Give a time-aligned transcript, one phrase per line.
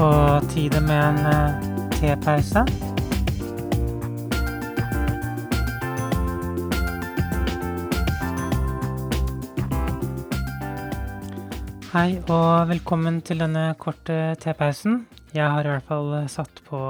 [0.00, 2.62] på tide med en eh, tepause.
[11.92, 15.02] Hei og velkommen til denne korte tepausen.
[15.36, 16.80] Jeg har i hvert fall satt på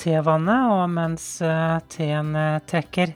[0.00, 3.12] tevannet, og mens eh, teen eh, trekker,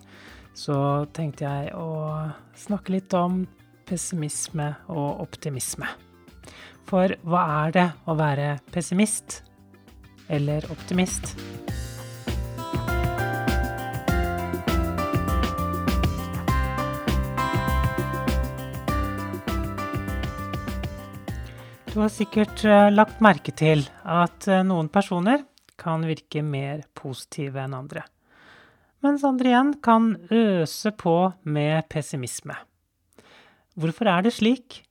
[0.52, 2.26] så tenkte jeg å
[2.66, 3.46] snakke litt om
[3.88, 5.88] pessimisme og optimisme.
[6.86, 9.40] For hva er det å være pessimist
[10.30, 11.32] eller optimist?
[21.90, 25.46] Du har sikkert eh, lagt merke til at eh, noen personer
[25.80, 28.04] kan virke mer positive enn andre,
[29.02, 31.16] mens andre igjen kan øse på
[31.48, 32.54] med pessimisme.
[33.74, 34.84] Hvorfor er det slik?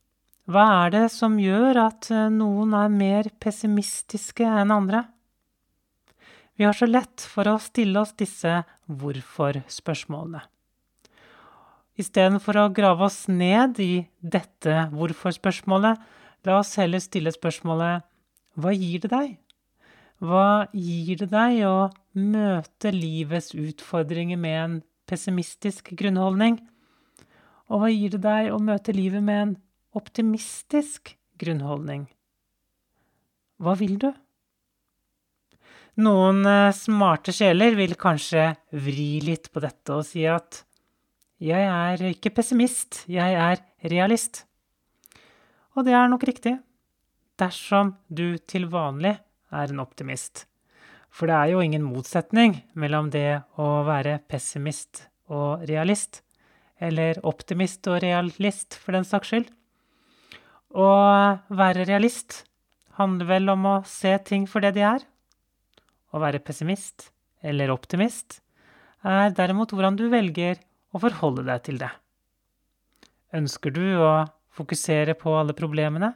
[0.45, 5.01] Hva er det som gjør at eh, noen er mer pessimistiske enn andre?
[6.55, 10.43] Vi har så lett for å stille oss disse hvorfor-spørsmålene.
[11.97, 15.97] Istedenfor å grave oss ned i dette hvorfor-spørsmålet,
[16.45, 18.05] la oss heller stille spørsmålet
[18.61, 19.35] hva gir det deg?
[20.21, 26.61] Hva gir det deg å møte livets utfordringer med en pessimistisk grunnholdning?
[27.67, 29.55] Og hva gir det deg å møte livet med en
[29.95, 32.05] optimistisk grunnholdning?
[33.61, 34.09] Hva vil du?
[36.03, 40.65] Noen eh, smarte sjeler vil kanskje vri litt på dette og si at
[41.39, 44.43] jeg er ikke pessimist, jeg er realist.
[45.75, 46.55] Og det er nok riktig,
[47.39, 49.15] dersom du til vanlig
[49.51, 50.45] er en optimist.
[51.11, 56.23] For det er jo ingen motsetning mellom det å være pessimist og realist,
[56.79, 59.51] eller optimist og realist, for den saks skyld.
[60.75, 60.87] Å
[61.55, 62.41] være realist
[62.99, 65.05] handler vel om å se ting for det de er.
[66.11, 68.41] Å være pessimist, eller optimist,
[69.05, 70.59] er derimot hvordan du velger
[70.91, 71.91] å forholde deg til det.
[73.35, 74.25] Ønsker du å
[74.55, 76.11] fokusere på alle problemene,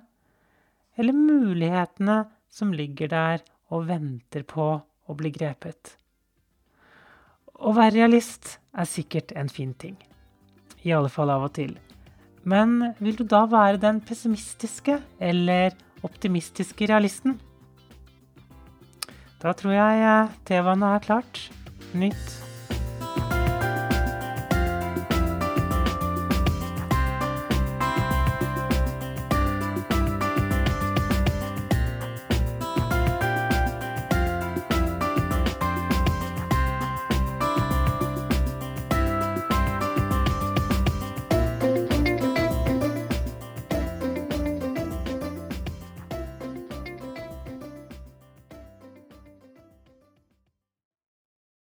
[1.00, 2.22] eller mulighetene
[2.52, 5.96] som ligger der og venter på å bli grepet?
[7.60, 9.96] Å være realist er sikkert en fin ting.
[10.84, 11.80] I alle fall av og til.
[12.48, 17.40] Men vil du da være den pessimistiske eller optimistiske realisten?
[19.40, 21.42] Da tror jeg tevannet er klart.
[21.96, 22.49] Nytt